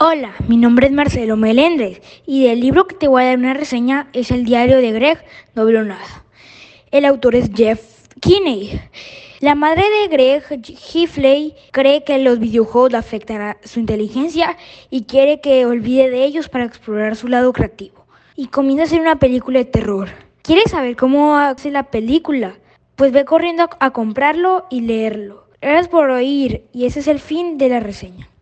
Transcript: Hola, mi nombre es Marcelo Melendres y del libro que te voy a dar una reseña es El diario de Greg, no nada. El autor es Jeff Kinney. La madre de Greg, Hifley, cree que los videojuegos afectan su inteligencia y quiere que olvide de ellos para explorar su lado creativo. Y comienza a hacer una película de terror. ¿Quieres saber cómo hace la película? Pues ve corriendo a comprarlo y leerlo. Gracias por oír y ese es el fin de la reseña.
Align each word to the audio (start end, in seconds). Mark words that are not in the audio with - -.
Hola, 0.00 0.32
mi 0.46 0.56
nombre 0.56 0.86
es 0.86 0.92
Marcelo 0.92 1.36
Melendres 1.36 2.00
y 2.24 2.44
del 2.44 2.60
libro 2.60 2.86
que 2.86 2.94
te 2.94 3.08
voy 3.08 3.24
a 3.24 3.26
dar 3.26 3.38
una 3.38 3.52
reseña 3.52 4.08
es 4.12 4.30
El 4.30 4.44
diario 4.44 4.76
de 4.76 4.92
Greg, 4.92 5.24
no 5.56 5.64
nada. 5.64 6.24
El 6.92 7.04
autor 7.04 7.34
es 7.34 7.50
Jeff 7.52 8.06
Kinney. 8.20 8.80
La 9.40 9.56
madre 9.56 9.82
de 9.82 10.06
Greg, 10.06 10.44
Hifley, 10.94 11.56
cree 11.72 12.04
que 12.04 12.16
los 12.18 12.38
videojuegos 12.38 12.94
afectan 12.94 13.56
su 13.64 13.80
inteligencia 13.80 14.56
y 14.88 15.02
quiere 15.02 15.40
que 15.40 15.66
olvide 15.66 16.08
de 16.10 16.22
ellos 16.22 16.48
para 16.48 16.64
explorar 16.64 17.16
su 17.16 17.26
lado 17.26 17.52
creativo. 17.52 18.06
Y 18.36 18.46
comienza 18.46 18.84
a 18.84 18.86
hacer 18.86 19.00
una 19.00 19.18
película 19.18 19.58
de 19.58 19.64
terror. 19.64 20.10
¿Quieres 20.42 20.70
saber 20.70 20.94
cómo 20.94 21.36
hace 21.36 21.72
la 21.72 21.90
película? 21.90 22.54
Pues 22.94 23.10
ve 23.10 23.24
corriendo 23.24 23.68
a 23.80 23.90
comprarlo 23.90 24.64
y 24.70 24.82
leerlo. 24.82 25.48
Gracias 25.60 25.88
por 25.88 26.08
oír 26.08 26.66
y 26.72 26.86
ese 26.86 27.00
es 27.00 27.08
el 27.08 27.18
fin 27.18 27.58
de 27.58 27.68
la 27.68 27.80
reseña. 27.80 28.28